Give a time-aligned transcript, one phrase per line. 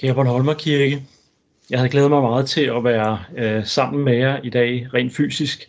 [0.00, 1.02] Kære Bornholmer Kirke,
[1.70, 5.16] jeg havde glædet mig meget til at være øh, sammen med jer i dag, rent
[5.16, 5.68] fysisk.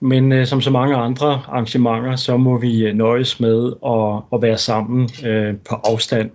[0.00, 4.42] Men øh, som så mange andre arrangementer, så må vi øh, nøjes med at, at
[4.42, 6.30] være sammen øh, på afstand.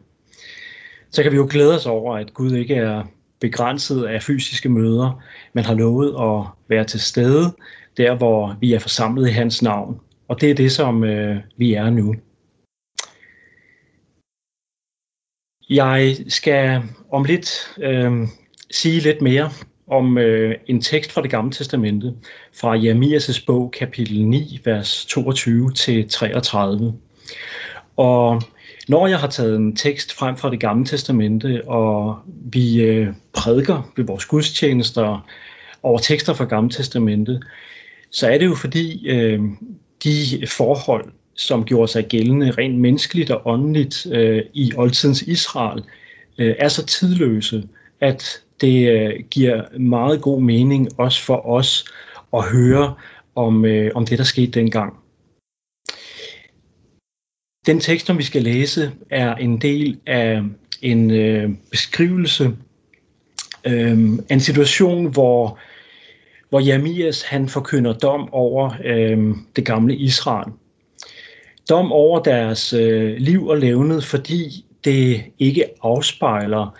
[1.11, 3.03] Så kan vi jo glæde os over, at Gud ikke er
[3.39, 5.21] begrænset af fysiske møder,
[5.53, 7.55] men har lovet at være til stede
[7.97, 9.99] der, hvor vi er forsamlet i hans navn.
[10.27, 12.15] Og det er det, som øh, vi er nu.
[15.69, 16.81] Jeg skal
[17.11, 17.49] om lidt
[17.81, 18.27] øh,
[18.71, 19.51] sige lidt mere
[19.87, 22.13] om øh, en tekst fra det gamle testamente,
[22.59, 26.93] fra Jeremias' bog, kapitel 9, vers 22 til 33.
[27.97, 28.41] Og
[28.87, 32.17] når jeg har taget en tekst frem fra det gamle testamente, og
[32.51, 35.27] vi øh, prædiker ved vores gudstjenester
[35.83, 37.41] over tekster fra gamle testamente,
[38.11, 39.39] så er det jo fordi øh,
[40.03, 41.05] de forhold,
[41.39, 45.83] som gjorde sig gældende rent menneskeligt og åndeligt øh, i oldtidens Israel,
[46.37, 47.67] øh, er så tidløse,
[48.01, 48.23] at
[48.61, 51.85] det øh, giver meget god mening også for os
[52.33, 52.95] at høre
[53.35, 54.93] om, øh, om det, der skete dengang.
[57.65, 60.41] Den tekst, som vi skal læse, er en del af
[60.81, 62.43] en øh, beskrivelse
[63.65, 63.99] øh,
[64.29, 65.59] af en situation, hvor,
[66.49, 70.53] hvor Jeremias han forkynder dom over øh, det gamle Israel.
[71.69, 76.77] Dom over deres øh, liv og levnet, fordi det ikke afspejler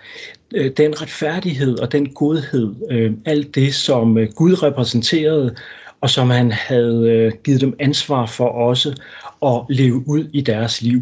[0.54, 5.56] øh, den retfærdighed og den godhed, øh, alt det, som øh, Gud repræsenterede,
[6.00, 9.00] og som han havde øh, givet dem ansvar for også
[9.42, 11.00] at leve ud i deres liv.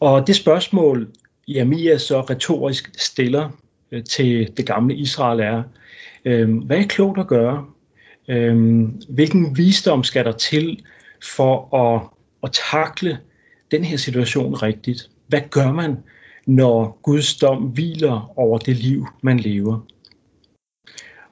[0.00, 1.08] Og det spørgsmål,
[1.48, 3.50] Jeremia så retorisk stiller
[3.92, 5.62] øh, til det gamle Israel er,
[6.24, 7.66] øh, hvad er klogt at gøre?
[8.28, 10.82] Øh, hvilken visdom skal der til
[11.26, 12.02] for at,
[12.42, 13.18] at takle
[13.70, 15.10] den her situation rigtigt?
[15.28, 15.96] Hvad gør man,
[16.46, 19.80] når Guds dom hviler over det liv, man lever?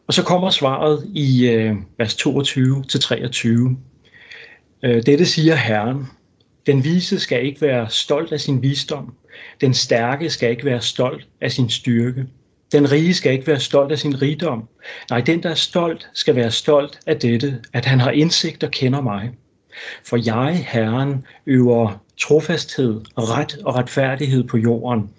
[0.07, 3.77] Og så kommer svaret i øh, vers 22-23.
[4.83, 6.07] Øh, dette siger Herren.
[6.67, 9.15] Den vise skal ikke være stolt af sin visdom.
[9.61, 12.27] Den stærke skal ikke være stolt af sin styrke.
[12.73, 14.69] Den rige skal ikke være stolt af sin rigdom.
[15.11, 18.71] Nej, den, der er stolt, skal være stolt af dette, at han har indsigt og
[18.71, 19.31] kender mig.
[20.05, 25.11] For jeg, Herren, øver trofasthed, ret og retfærdighed på jorden.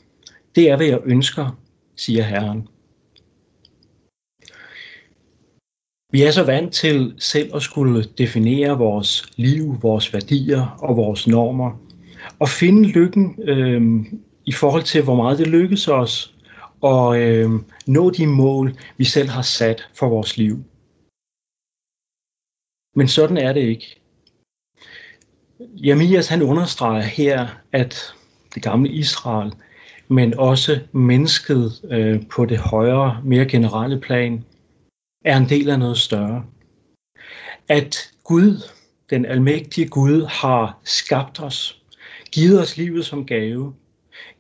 [0.55, 1.57] Det er, hvad jeg ønsker,
[1.95, 2.67] siger Herren.
[6.11, 11.27] Vi er så vant til selv at skulle definere vores liv, vores værdier og vores
[11.27, 11.81] normer,
[12.39, 14.05] og finde lykken øh,
[14.45, 16.35] i forhold til, hvor meget det lykkes os,
[16.81, 17.49] og øh,
[17.87, 20.63] nå de mål, vi selv har sat for vores liv.
[22.95, 24.04] Men sådan er det ikke.
[25.59, 28.13] Jeremias han understreger her, at
[28.55, 29.53] det gamle Israel,
[30.07, 34.45] men også mennesket øh, på det højere, mere generelle plan,
[35.25, 36.45] er en del af noget større.
[37.67, 38.69] At Gud,
[39.09, 41.81] den almægtige Gud, har skabt os,
[42.31, 43.73] givet os livet som gave,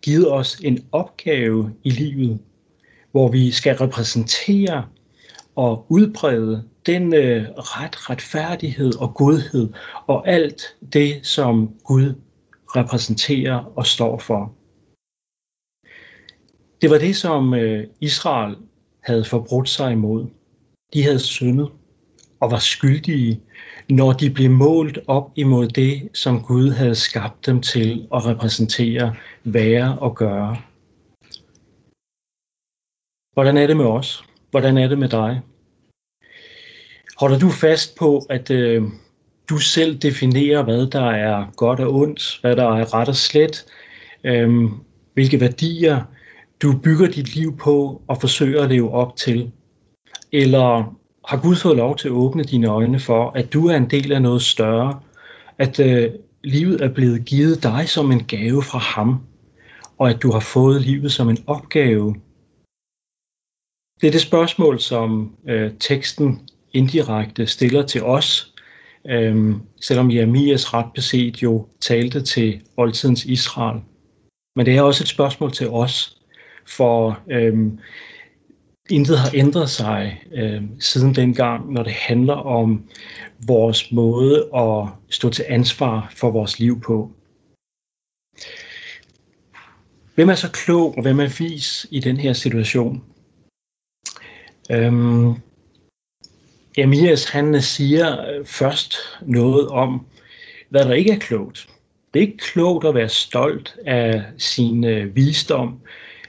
[0.01, 2.39] givet os en opgave i livet,
[3.11, 4.85] hvor vi skal repræsentere
[5.55, 9.69] og udbrede den øh, ret, retfærdighed og godhed
[10.07, 10.61] og alt
[10.93, 12.13] det, som Gud
[12.75, 14.53] repræsenterer og står for.
[16.81, 18.55] Det var det, som øh, Israel
[19.03, 20.27] havde forbrudt sig imod.
[20.93, 21.69] De havde syndet
[22.39, 23.41] og var skyldige,
[23.89, 29.15] når de blev målt op imod det, som Gud havde skabt dem til at repræsentere,
[29.43, 30.57] være og gøre.
[33.33, 34.23] Hvordan er det med os?
[34.51, 35.41] Hvordan er det med dig?
[37.19, 38.83] Holder du fast på, at øh,
[39.49, 43.65] du selv definerer, hvad der er godt og ondt, hvad der er ret og slet,
[44.23, 44.69] øh,
[45.13, 46.01] hvilke værdier
[46.61, 49.51] du bygger dit liv på og forsøger at leve op til?
[50.31, 50.95] Eller
[51.27, 54.11] har Gud fået lov til at åbne dine øjne for, at du er en del
[54.11, 54.99] af noget større,
[55.57, 56.11] at øh,
[56.43, 59.19] livet er blevet givet dig som en gave fra ham,
[59.97, 62.15] og at du har fået livet som en opgave.
[64.01, 68.53] Det er det spørgsmål, som øh, teksten indirekte stiller til os,
[69.07, 73.81] øhm, selvom Jeremias ret beset jo talte til oldtidens Israel.
[74.55, 76.17] Men det er også et spørgsmål til os,
[76.65, 77.79] for øhm,
[78.89, 82.89] intet har ændret sig øh, siden dengang, når det handler om
[83.47, 87.11] vores måde at stå til ansvar for vores liv på.
[90.15, 93.03] Hvem er så klog, og hvem er vis i den her situation?
[94.71, 95.33] Øhm,
[96.77, 100.05] Emias han siger øh, først noget om,
[100.69, 101.69] hvad der ikke er klogt.
[102.13, 105.79] Det er ikke klogt at være stolt af sin øh, visdom.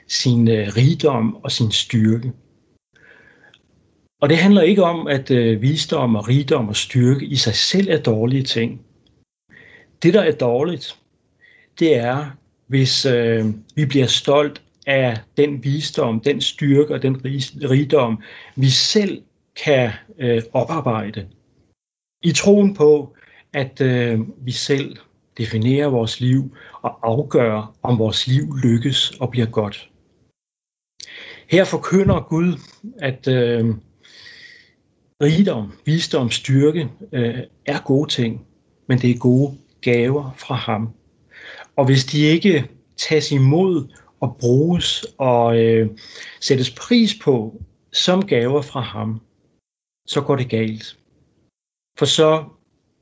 [0.07, 2.31] sin øh, rigdom og sin styrke.
[4.21, 7.89] Og det handler ikke om, at øh, visdom og rigdom og styrke i sig selv
[7.89, 8.81] er dårlige ting.
[10.03, 10.99] Det, der er dårligt,
[11.79, 12.25] det er,
[12.67, 13.45] hvis øh,
[13.75, 17.21] vi bliver stolt af den visdom, den styrke og den
[17.69, 18.23] rigdom,
[18.55, 19.21] vi selv
[19.65, 21.27] kan øh, oparbejde.
[22.23, 23.15] I troen på,
[23.53, 24.97] at øh, vi selv
[25.37, 29.89] definerer vores liv og afgør, om vores liv lykkes og bliver godt.
[31.47, 32.59] Her forkynder Gud,
[32.99, 33.65] at øh,
[35.23, 38.45] rigdom, visdom, styrke øh, er gode ting,
[38.87, 40.89] men det er gode gaver fra ham.
[41.75, 45.89] Og hvis de ikke tages imod og bruges og øh,
[46.41, 47.61] sættes pris på
[47.93, 49.21] som gaver fra ham,
[50.07, 50.97] så går det galt.
[51.97, 52.45] For så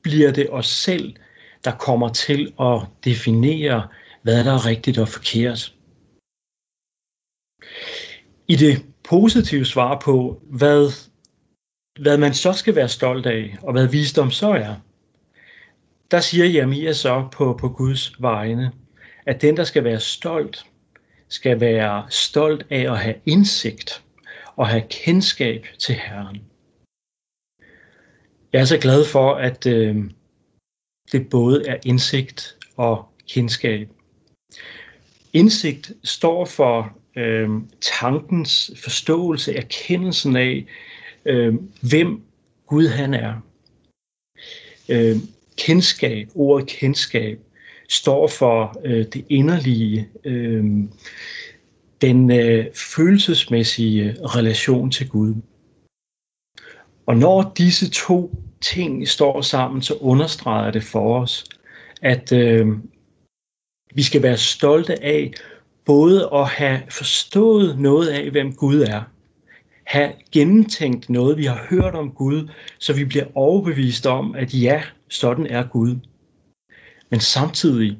[0.01, 1.15] bliver det os selv,
[1.63, 3.87] der kommer til at definere,
[4.21, 5.75] hvad der er rigtigt og forkert.
[8.47, 10.91] I det positive svar på, hvad,
[11.99, 14.75] hvad man så skal være stolt af, og hvad visdom så er,
[16.11, 18.71] der siger Jeremia så på, på Guds vegne,
[19.25, 20.65] at den, der skal være stolt,
[21.27, 24.03] skal være stolt af at have indsigt
[24.55, 26.41] og have kendskab til Herren.
[28.55, 29.95] Jeg er så glad for, at øh,
[31.11, 33.89] det både er indsigt og kendskab.
[35.33, 37.49] Indsigt står for øh,
[37.81, 40.65] tankens forståelse, erkendelsen af,
[41.25, 42.21] øh, hvem
[42.67, 43.33] Gud han er.
[44.89, 45.15] Øh,
[45.57, 47.39] kendskab, ordet kendskab,
[47.89, 50.63] står for øh, det inderlige, øh,
[52.01, 52.65] den øh,
[52.95, 55.35] følelsesmæssige relation til Gud.
[57.05, 61.45] Og når disse to ting står sammen, så understreger det for os,
[62.01, 62.67] at øh,
[63.95, 65.33] vi skal være stolte af
[65.85, 69.01] både at have forstået noget af, hvem Gud er,
[69.83, 72.49] have gennemtænkt noget, vi har hørt om Gud,
[72.79, 75.95] så vi bliver overbevist om, at ja, sådan er Gud.
[77.09, 77.97] Men samtidig,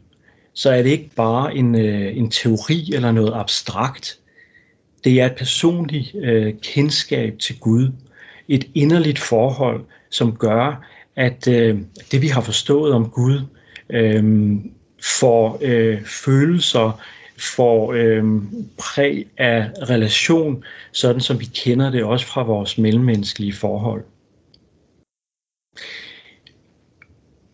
[0.53, 4.19] så er det ikke bare en, øh, en teori eller noget abstrakt.
[5.03, 7.91] Det er et personligt øh, kendskab til Gud.
[8.47, 11.79] Et inderligt forhold, som gør, at øh,
[12.11, 13.41] det vi har forstået om Gud,
[13.89, 14.55] øh,
[15.19, 17.01] får øh, følelser,
[17.55, 18.23] får øh,
[18.77, 24.03] præg af relation, sådan som vi kender det også fra vores mellemmenneskelige forhold.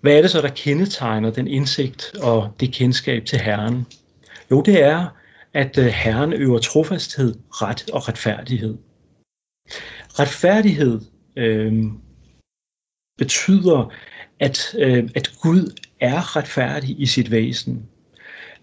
[0.02, 3.86] Hvad er det så, der kendetegner den indsigt og det kendskab til Herren?
[4.52, 5.08] Jo, det er,
[5.54, 8.78] at øh, Herren øver trofasthed, ret og retfærdighed.
[10.20, 11.02] Retfærdighed
[11.36, 11.86] øh,
[13.18, 13.94] betyder,
[14.40, 17.90] at, øh, at Gud er retfærdig i sit væsen.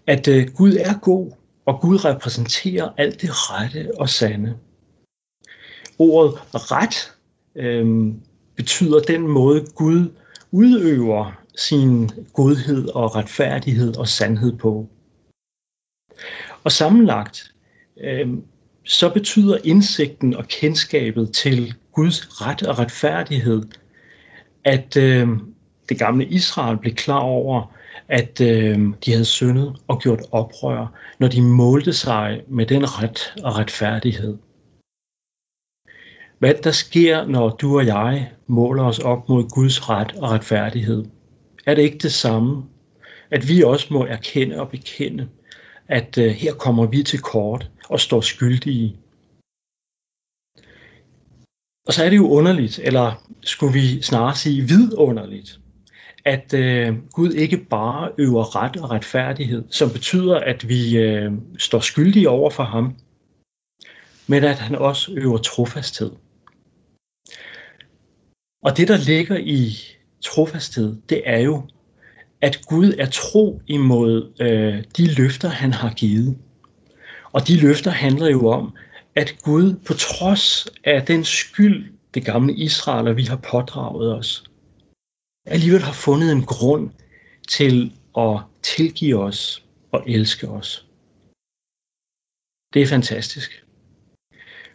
[0.07, 1.31] At øh, Gud er god,
[1.65, 4.57] og Gud repræsenterer alt det rette og sande.
[5.99, 7.13] Ordet ret
[7.55, 8.13] øh,
[8.55, 10.11] betyder den måde, Gud
[10.51, 14.89] udøver sin godhed og retfærdighed og sandhed på.
[16.63, 17.53] Og sammenlagt,
[17.97, 18.29] øh,
[18.89, 23.63] så betyder indsigten og kendskabet til Guds ret og retfærdighed,
[24.63, 25.27] at øh,
[25.89, 27.75] det gamle Israel blev klar over,
[28.07, 33.33] at øh, de havde syndet og gjort oprør, når de målte sig med den ret
[33.43, 34.37] og retfærdighed.
[36.39, 41.05] Hvad der sker, når du og jeg måler os op mod Guds ret og retfærdighed?
[41.65, 42.63] Er det ikke det samme,
[43.31, 45.27] at vi også må erkende og bekende,
[45.89, 48.97] at øh, her kommer vi til kort og står skyldige?
[51.87, 55.59] Og så er det jo underligt, eller skulle vi snarere sige vidunderligt,
[56.25, 61.79] at øh, Gud ikke bare øver ret og retfærdighed, som betyder, at vi øh, står
[61.79, 62.95] skyldige over for ham,
[64.27, 66.11] men at han også øver trofasthed.
[68.61, 69.59] Og det, der ligger i
[70.21, 71.63] trofasthed, det er jo,
[72.41, 76.37] at Gud er tro imod øh, de løfter, han har givet.
[77.31, 78.75] Og de løfter handler jo om,
[79.15, 84.43] at Gud på trods af den skyld, det gamle Israel, og vi har pådraget os,
[85.45, 86.89] alligevel har fundet en grund
[87.47, 90.85] til at tilgive os og elske os.
[92.73, 93.65] Det er fantastisk.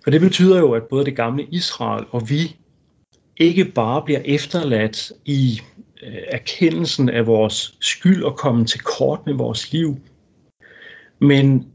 [0.04, 2.56] For det betyder jo, at både det gamle Israel og vi
[3.37, 5.61] ikke bare bliver efterladt i
[6.04, 9.96] Øh, erkendelsen af vores skyld og komme til kort med vores liv,
[11.18, 11.73] men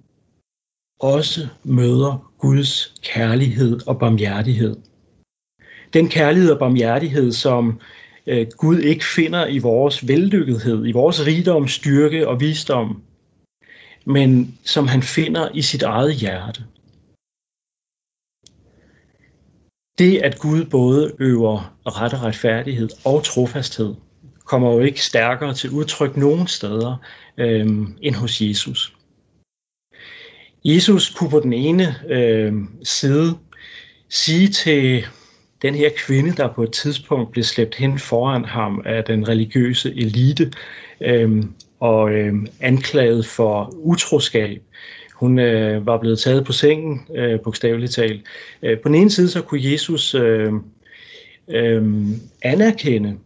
[0.99, 4.75] også møder Guds kærlighed og barmhjertighed.
[5.93, 7.79] Den kærlighed og barmhjertighed, som
[8.27, 13.03] øh, Gud ikke finder i vores vellykkethed, i vores rigdom, styrke og visdom,
[14.05, 16.63] men som han finder i sit eget hjerte.
[19.97, 23.95] Det, at Gud både øver ret og retfærdighed og trofasthed,
[24.49, 26.95] kommer jo ikke stærkere til udtryk nogen steder
[27.37, 27.67] øh,
[28.01, 28.93] end hos Jesus.
[30.65, 32.53] Jesus kunne på den ene øh,
[32.83, 33.37] side
[34.09, 35.05] sige til
[35.61, 39.89] den her kvinde, der på et tidspunkt blev slæbt hen foran ham af den religiøse
[39.89, 40.51] elite
[41.01, 41.43] øh,
[41.79, 44.61] og øh, anklaget for utroskab.
[45.13, 48.23] Hun øh, var blevet taget på sengen, øh, bogstaveligt talt.
[48.63, 50.53] Øh, på den ene side så kunne Jesus øh,
[51.49, 51.83] øh,
[52.41, 53.17] anerkende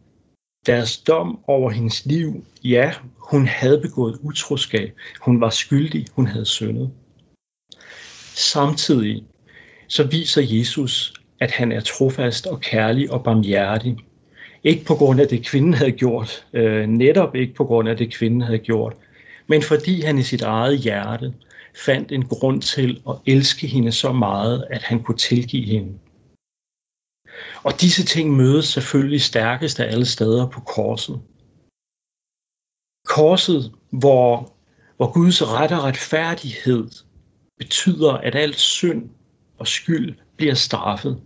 [0.66, 2.46] deres dom over hendes liv.
[2.64, 4.94] Ja, hun havde begået utroskab.
[5.22, 6.06] Hun var skyldig.
[6.16, 6.92] Hun havde syndet.
[8.36, 9.24] Samtidig
[9.88, 13.98] så viser Jesus, at han er trofast og kærlig og barmhjertig.
[14.64, 18.14] Ikke på grund af det, kvinden havde gjort, øh, netop ikke på grund af det,
[18.14, 18.94] kvinden havde gjort,
[19.48, 21.34] men fordi han i sit eget hjerte
[21.86, 25.94] fandt en grund til at elske hende så meget, at han kunne tilgive hende.
[27.64, 31.22] Og disse ting mødes selvfølgelig stærkest af alle steder på korset.
[33.06, 34.54] Korset, hvor,
[34.98, 36.90] hvor Guds ret og retfærdighed
[37.58, 39.10] betyder, at al synd
[39.58, 41.22] og skyld bliver straffet.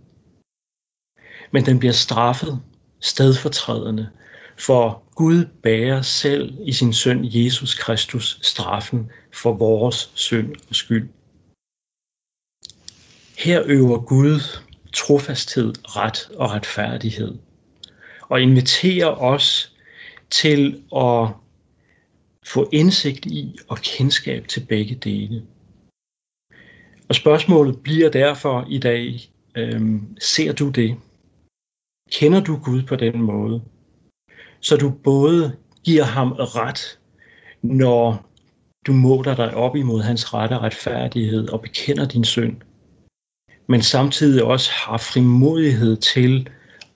[1.52, 2.62] Men den bliver straffet
[3.00, 4.10] stedfortrædende,
[4.58, 11.08] for Gud bærer selv i sin søn Jesus Kristus straffen for vores synd og skyld.
[13.38, 14.40] Her øver Gud
[14.92, 17.34] trofasthed, ret og retfærdighed,
[18.22, 19.76] og inviterer os
[20.30, 21.28] til at
[22.46, 25.42] få indsigt i og kendskab til begge dele.
[27.08, 30.96] Og spørgsmålet bliver derfor i dag, øhm, ser du det?
[32.10, 33.62] Kender du Gud på den måde?
[34.60, 36.98] Så du både giver ham ret,
[37.62, 38.28] når
[38.86, 42.56] du måler dig op imod hans ret og retfærdighed og bekender din synd,
[43.68, 46.48] men samtidig også har frimodighed til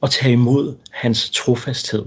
[0.02, 2.05] at tage imod hans trofasthed.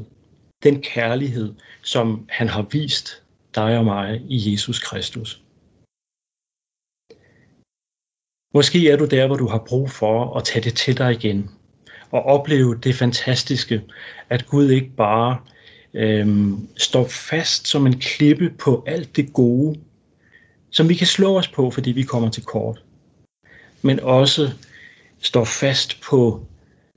[0.64, 1.54] Den kærlighed,
[1.84, 3.24] som han har vist
[3.56, 5.42] dig og mig i Jesus Kristus.
[8.54, 11.50] Måske er du der, hvor du har brug for at tage det til dig igen
[12.12, 13.82] og opleve det fantastiske,
[14.30, 15.38] at Gud ikke bare
[15.94, 19.80] øhm, står fast som en klippe på alt det gode,
[20.70, 22.85] som vi kan slå os på, fordi vi kommer til kort,
[23.86, 24.54] men også
[25.20, 26.46] står fast på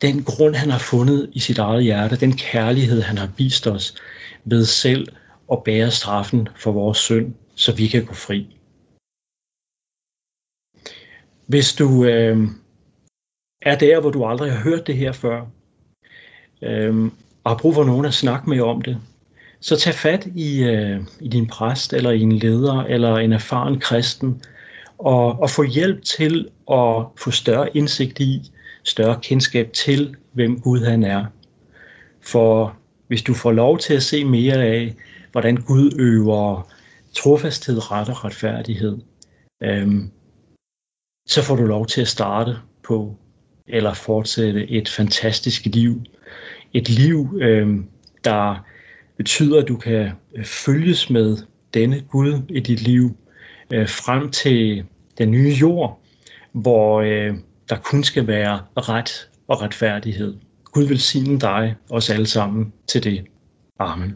[0.03, 3.95] den grund, han har fundet i sit eget hjerte, den kærlighed, han har vist os
[4.45, 5.09] ved selv
[5.53, 8.57] at bære straffen for vores synd, så vi kan gå fri.
[11.47, 12.49] Hvis du øh,
[13.63, 15.47] er der, hvor du aldrig har hørt det her før,
[16.63, 17.05] øh,
[17.45, 18.99] og har brug for nogen at snakke med om det,
[19.61, 23.81] så tag fat i, øh, i din præst, eller i en leder, eller en erfaren
[23.81, 24.43] kristen,
[24.99, 28.53] og, og få hjælp til at få større indsigt i,
[28.85, 31.25] større kendskab til, hvem Gud han er.
[32.21, 32.77] For
[33.07, 34.95] hvis du får lov til at se mere af,
[35.33, 36.69] hvordan Gud øver
[37.13, 38.99] trofasthed, ret og retfærdighed,
[39.63, 40.11] øhm,
[41.27, 43.17] så får du lov til at starte på
[43.67, 46.03] eller fortsætte et fantastisk liv.
[46.73, 47.87] Et liv, øhm,
[48.25, 48.67] der
[49.17, 50.11] betyder, at du kan
[50.45, 51.37] følges med
[51.75, 53.17] denne Gud i dit liv
[53.73, 54.85] øh, frem til
[55.19, 56.01] den nye jord,
[56.53, 57.35] hvor øh,
[57.69, 60.37] der kun skal være ret og retfærdighed.
[60.65, 63.25] Gud vil sige dig, os alle sammen, til det.
[63.79, 64.15] Amen.